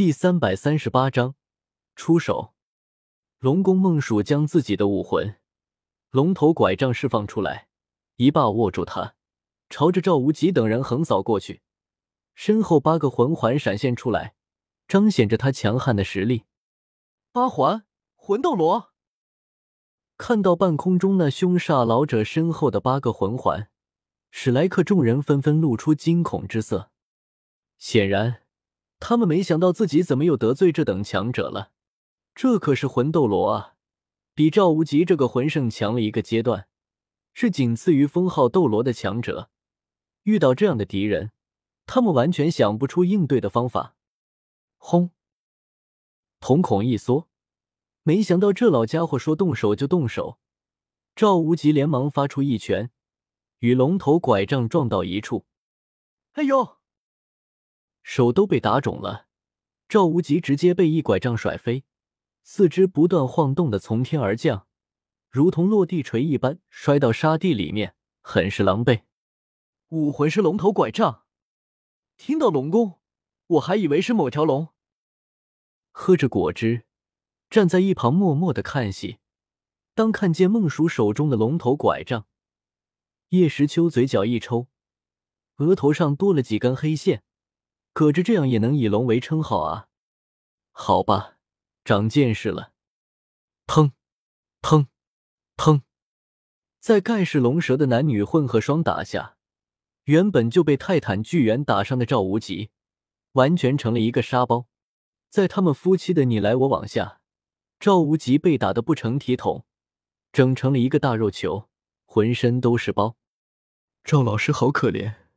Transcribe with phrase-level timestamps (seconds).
[0.00, 1.34] 第三百三十八章
[1.94, 2.54] 出手。
[3.38, 5.36] 龙宫梦鼠将自己的武魂
[6.08, 7.68] 龙头拐杖释放出来，
[8.16, 9.14] 一把握住它，
[9.68, 11.60] 朝着赵无极等人横扫过去。
[12.32, 14.34] 身后八个魂环闪现出来，
[14.88, 16.44] 彰显着他强悍的实力。
[17.30, 18.94] 八环魂斗罗
[20.16, 23.68] 看到半空中那凶煞老者身后的八个魂环，
[24.30, 26.90] 史莱克众人纷纷露出惊恐之色。
[27.76, 28.39] 显然，
[29.00, 31.72] 他们没想到自己怎么又得罪这等强者了。
[32.34, 33.74] 这可是魂斗罗啊，
[34.34, 36.68] 比赵无极这个魂圣强了一个阶段，
[37.34, 39.50] 是仅次于封号斗罗的强者。
[40.24, 41.32] 遇到这样的敌人，
[41.86, 43.96] 他们完全想不出应对的方法。
[44.76, 45.10] 轰！
[46.38, 47.28] 瞳孔一缩，
[48.02, 50.38] 没想到这老家伙说动手就动手。
[51.16, 52.90] 赵无极连忙发出一拳，
[53.58, 55.44] 与龙头拐杖撞到一处。
[56.32, 56.79] 哎呦！
[58.02, 59.26] 手都被打肿了，
[59.88, 61.84] 赵无极直接被一拐杖甩飞，
[62.42, 64.66] 四肢不断晃动的从天而降，
[65.30, 69.02] 如同落地锤一般摔到沙地里面，很是狼狈。
[69.88, 71.24] 武魂是龙头拐杖，
[72.16, 73.00] 听到龙宫，
[73.46, 74.68] 我还以为是某条龙。
[75.90, 76.84] 喝着果汁，
[77.48, 79.18] 站在一旁默默的看戏。
[79.94, 82.26] 当看见孟鼠手中的龙头拐杖，
[83.30, 84.68] 叶时秋嘴角一抽，
[85.56, 87.24] 额头上多了几根黑线。
[87.92, 89.88] 可这这样也能以龙为称号啊？
[90.72, 91.36] 好吧，
[91.84, 92.72] 长见识了。
[93.66, 93.92] 砰，
[94.62, 94.86] 砰，
[95.56, 95.82] 砰！
[96.78, 99.36] 在盖世龙蛇的男女混合双打下，
[100.04, 102.70] 原本就被泰坦巨猿打伤的赵无极，
[103.32, 104.68] 完全成了一个沙包。
[105.28, 107.20] 在他们夫妻的你来我往下，
[107.78, 109.66] 赵无极被打得不成体统，
[110.32, 111.68] 整成了一个大肉球，
[112.06, 113.16] 浑身都是包。
[114.02, 115.29] 赵老师好可怜。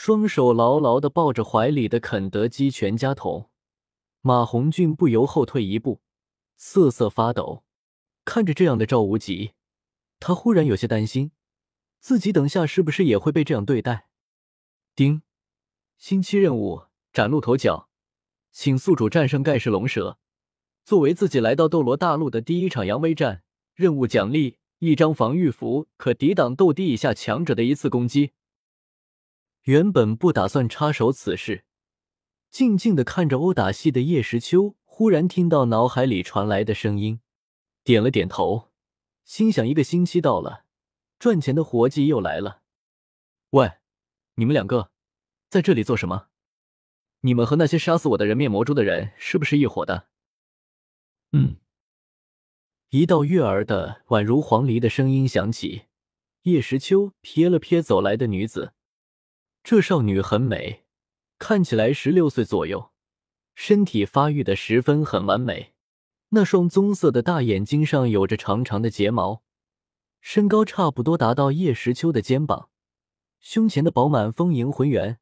[0.00, 3.50] 双手牢牢的抱着怀里的肯德基全家桶，
[4.20, 6.02] 马红俊不由后退一步，
[6.56, 7.64] 瑟瑟发抖。
[8.24, 9.54] 看着这样的赵无极，
[10.20, 11.32] 他忽然有些担心，
[11.98, 14.06] 自己等下是不是也会被这样对待？
[14.94, 15.22] 丁，
[15.98, 17.88] 星期任务崭露头角，
[18.52, 20.20] 请宿主战胜盖世龙蛇，
[20.84, 23.42] 作为自己来到斗罗大陆的第一场扬威战，
[23.74, 28.30] 任务奖励一张防御符，可抵挡斗帝以下强者的一次攻击。
[29.68, 31.66] 原本不打算插手此事，
[32.50, 37.20] 静静的看着殴打戏的叶时秋，忽然听到脑海里传来的声音，
[37.84, 38.70] 点了点头，
[39.26, 40.64] 心想：一个星期到了，
[41.18, 42.62] 赚钱的活计又来了。
[43.50, 43.72] 喂，
[44.36, 44.90] 你们两个
[45.50, 46.28] 在这里做什么？
[47.20, 50.08] 你们和那些杀死我的人面魔蛛的人是不是一伙的？
[51.32, 51.58] 嗯，
[52.88, 55.82] 一道悦耳的宛如黄鹂的声音响起，
[56.44, 58.72] 叶时秋瞥了瞥走来的女子。
[59.70, 60.86] 这少女很美，
[61.38, 62.90] 看起来十六岁左右，
[63.54, 65.74] 身体发育的十分很完美。
[66.30, 69.42] 那双棕色的大眼睛上有着长长的睫毛，
[70.22, 72.70] 身高差不多达到叶时秋的肩膀，
[73.40, 75.20] 胸前的饱满丰盈浑圆，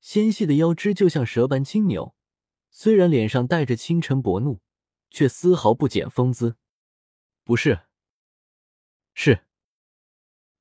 [0.00, 2.14] 纤细的腰肢就像蛇般轻扭。
[2.70, 4.60] 虽然脸上带着清晨薄怒，
[5.10, 6.56] 却丝毫不减风姿。
[7.42, 7.80] 不是，
[9.12, 9.44] 是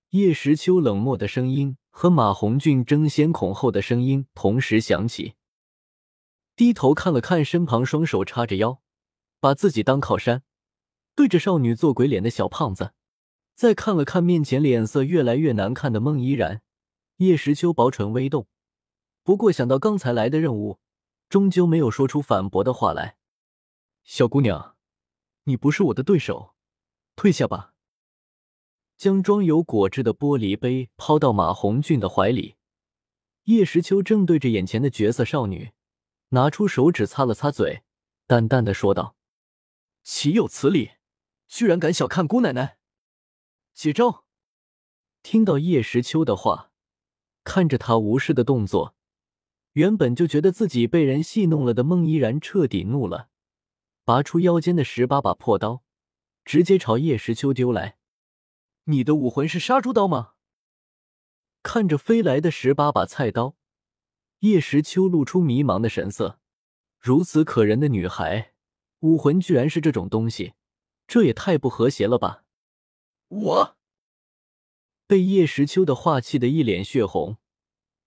[0.10, 1.78] 叶时秋冷漠的声音。
[1.92, 5.36] 和马红俊争先恐后的声音同时响起，
[6.56, 8.82] 低头看了看身旁双手叉着腰，
[9.40, 10.42] 把自己当靠山，
[11.14, 12.94] 对着少女做鬼脸的小胖子，
[13.54, 16.64] 再看了看面前脸色越来越难看的孟依然，
[17.18, 18.48] 叶时秋薄唇微动，
[19.24, 20.80] 不过想到刚才来的任务，
[21.30, 23.18] 终究没有说出反驳的话来。
[24.04, 24.76] 小姑娘，
[25.44, 26.56] 你不是我的对手，
[27.16, 27.71] 退下吧。
[29.02, 32.54] 将装有果汁的玻璃杯抛到马红俊的怀里，
[33.46, 35.72] 叶时秋正对着眼前的绝色少女，
[36.30, 37.82] 拿出手指擦了擦嘴，
[38.28, 39.16] 淡淡的说道
[40.06, 40.92] ：“岂有此理！
[41.48, 42.78] 居然敢小看姑奶奶！”
[43.74, 44.24] 接招！
[45.24, 46.70] 听到叶时秋的话，
[47.44, 48.94] 看着他无视的动作，
[49.72, 53.30] 原本就觉得自己被人戏弄了的孟依然彻底怒了，
[54.06, 55.82] 拔出腰间的十八把破刀，
[56.46, 57.98] 直接朝叶时秋丢来。
[58.86, 60.34] 你的武魂是杀猪刀吗？
[61.64, 63.56] 看着飞来的十八把菜刀，
[64.40, 66.40] 叶时秋露出迷茫的神色。
[67.00, 68.54] 如此可人的女孩，
[69.00, 70.54] 武魂居然是这种东西，
[71.08, 72.44] 这也太不和谐了吧！
[73.28, 73.78] 我
[75.06, 77.38] 被叶时秋的话气得一脸血红，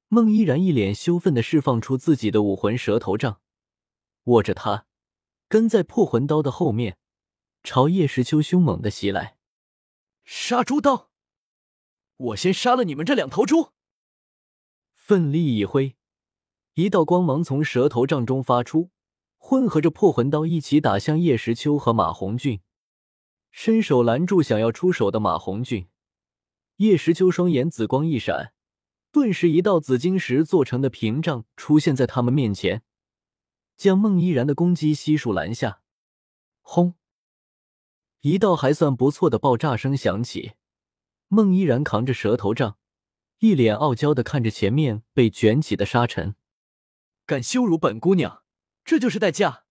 [0.09, 3.41] 孟依然一脸羞愤的释放出自己的武魂蛇头杖，
[4.25, 4.87] 握着它，
[5.49, 6.99] 跟在破魂刀的后面，
[7.62, 9.34] 朝叶时秋凶猛的袭来。
[10.25, 11.11] 杀猪刀！
[12.17, 13.73] 我先杀了你们这两头猪！
[14.94, 15.97] 奋力一挥，
[16.75, 18.91] 一道光芒从蛇头杖中发出，
[19.37, 22.62] 混合着破魂刀一起打向叶时秋和马红俊，
[23.50, 25.88] 伸手拦住想要出手的马红俊。
[26.77, 28.55] 叶时秋双眼紫光一闪，
[29.12, 32.82] 顿时一道紫晶石做成的屏障出现在他们面前，
[33.77, 35.82] 将孟依然的攻击悉数拦下。
[36.62, 36.94] 轰！
[38.25, 40.55] 一道还算不错的爆炸声响起，
[41.29, 42.79] 孟依然扛着蛇头杖，
[43.41, 46.35] 一脸傲娇的看着前面被卷起的沙尘，
[47.26, 48.43] 敢羞辱本姑娘，
[48.82, 49.65] 这就是代价。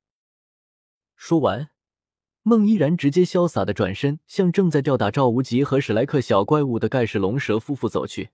[1.16, 1.72] 说完。
[2.44, 8.30] 孟依然直接潇洒的转身，向正在吊打赵无极和史莱克小怪物的盖世龙蛇夫妇走去。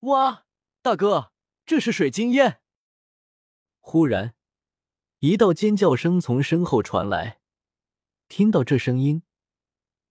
[0.00, 0.46] 哇，
[0.82, 1.30] 大哥，
[1.64, 2.60] 这是水晶烟！
[3.78, 4.34] 忽然，
[5.20, 7.38] 一道尖叫声从身后传来。
[8.28, 9.22] 听到这声音，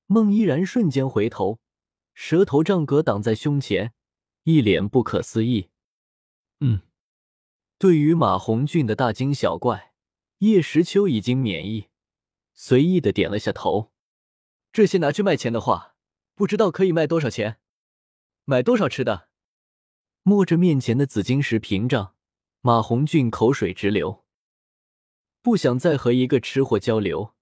[0.07, 1.59] 孟依然瞬间回头，
[2.13, 3.93] 蛇头杖格挡在胸前，
[4.43, 5.69] 一脸不可思议。
[6.61, 6.81] 嗯，
[7.77, 9.93] 对于马红俊的大惊小怪，
[10.39, 11.87] 叶时秋已经免疫。
[12.53, 13.91] 随意的点了下头，
[14.71, 15.95] 这些拿去卖钱的话，
[16.33, 17.59] 不知道可以卖多少钱，
[18.45, 19.27] 买多少吃的。
[20.23, 22.15] 摸着面前的紫晶石屏障，
[22.61, 24.25] 马红俊口水直流，
[25.41, 27.35] 不想再和一个吃货交流。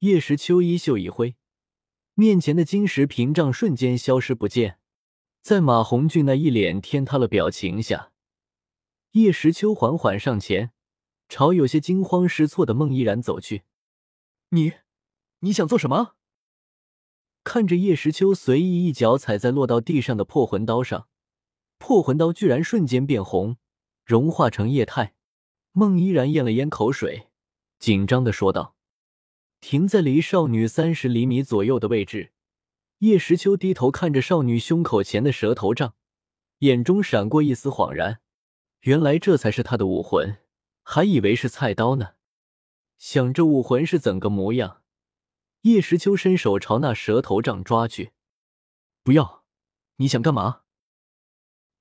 [0.00, 1.36] 叶时秋衣袖一挥，
[2.14, 4.78] 面前的晶石屏障瞬间消失不见。
[5.40, 8.12] 在马红俊那一脸天塌了表情下，
[9.12, 10.70] 叶时秋缓缓上前，
[11.28, 13.62] 朝有些惊慌失措的孟依然走去。
[14.50, 14.74] 你，
[15.40, 16.14] 你想做什么？
[17.42, 21.08] 看着叶时秋随意一脚踩在落到地上的破魂刀上，
[21.78, 23.56] 破魂刀居然瞬间变红，
[24.04, 25.14] 融化成液态。
[25.72, 27.30] 孟依然咽了咽口水，
[27.80, 28.76] 紧张的说道
[29.62, 32.32] ：“停在离少女三十厘米左右的位置。”
[32.98, 35.94] 叶时秋低头看着少女胸口前的蛇头杖，
[36.58, 38.20] 眼中闪过一丝恍然，
[38.82, 40.36] 原来这才是他的武魂，
[40.82, 42.10] 还以为是菜刀呢。
[42.98, 44.82] 想着武魂是怎个模样，
[45.62, 48.12] 叶时秋伸手朝那蛇头杖抓去。
[49.02, 49.44] 不要！
[49.96, 50.62] 你想干嘛？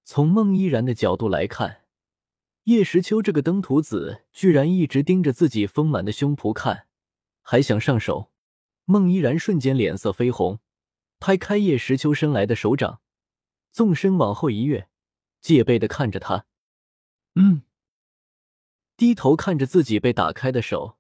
[0.04, 1.84] 从孟依然的角度来看，
[2.64, 6.88] 叶时秋这个登徒子居然一直盯着自己丰满的胸脯看，
[7.42, 8.32] 还想上手。
[8.86, 10.60] 孟依然瞬间脸色绯红，
[11.20, 13.02] 拍开叶时秋伸来的手掌，
[13.72, 14.90] 纵身往后一跃，
[15.40, 16.46] 戒备的看着他。
[17.36, 17.62] 嗯，
[18.98, 20.98] 低头看着自己被打开的手。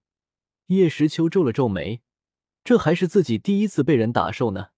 [0.68, 2.02] 叶时秋皱了皱眉，
[2.64, 4.70] 这还是自己第一次被人打手呢。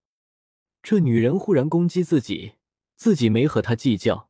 [0.82, 2.54] 这女人忽然攻击自己，
[2.96, 4.30] 自己没和她计较，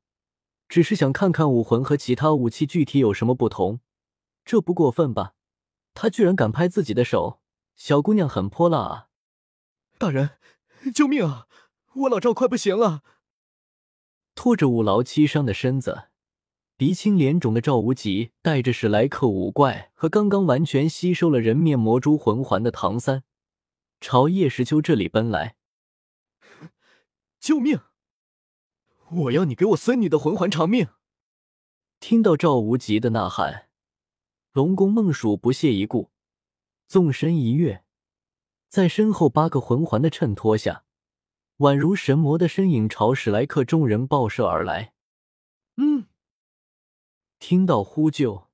[0.67, 3.79] 只是想看看武魂和其他武器具体有什么不同，
[4.43, 5.35] 这不过分吧？
[5.93, 7.39] 她居然敢拍自己的手，
[7.75, 9.07] 小姑娘很泼辣啊！
[9.97, 10.31] 大人，
[10.93, 11.47] 救命啊！
[11.93, 13.03] 我老赵快不行了，
[14.35, 16.09] 拖着五劳七伤的身子。
[16.75, 23.23] 鼻青脸肿的赵无极带着史莱克五怪和刚刚完全吸收了人面魔蛛魂环的唐三，
[24.01, 25.55] 朝叶时秋这里奔来。
[27.39, 27.79] 救命！
[29.11, 30.87] 我要你给我孙女的魂环偿命！
[31.99, 33.69] 听到赵无极的呐喊，
[34.53, 36.11] 龙宫孟蜀不屑一顾，
[36.85, 37.83] 纵身一跃，
[38.69, 40.83] 在身后八个魂环的衬托下，
[41.57, 44.93] 宛如神魔的身影朝史莱克众人爆射而来。
[45.77, 46.05] 嗯。
[47.39, 48.47] 听到呼救，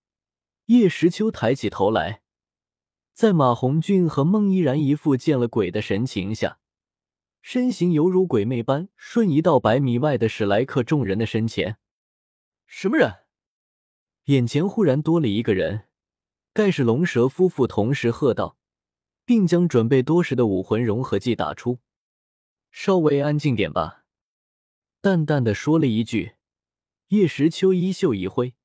[0.68, 2.22] 叶时秋抬起头来，
[3.14, 6.60] 在马红俊和孟依然一副见了鬼的神情下，
[7.42, 11.78] 身形犹如鬼魅般瞬移到百米外的史莱克众人的身前。
[12.66, 13.14] 什么人？
[14.28, 15.88] 眼前忽然多了一个人。
[16.60, 18.58] 盖世龙蛇夫妇同时喝道，
[19.24, 21.80] 并将准备多时的武魂融合技打出。
[22.70, 24.04] 稍微安静点吧，
[25.00, 26.34] 淡淡的说了一句。
[27.08, 28.56] 叶时秋衣袖一挥。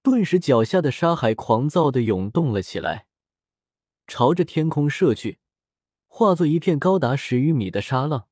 [0.00, 3.08] 顿时，脚下的沙海狂躁的涌动了起来，
[4.06, 5.40] 朝着天空射去，
[6.06, 8.28] 化作一片高达十余米的沙浪，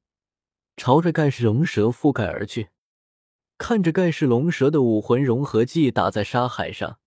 [0.76, 2.68] 朝着盖世龙蛇覆盖而去。
[3.58, 7.00] 看着盖世龙蛇的武魂融合技打在沙海上，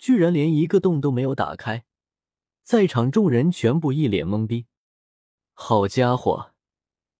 [0.00, 1.84] 居然连一个洞都没有打开，
[2.62, 4.64] 在场众人全部一脸懵逼。
[5.52, 6.52] 好家伙，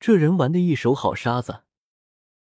[0.00, 1.64] 这人玩的一手好沙子！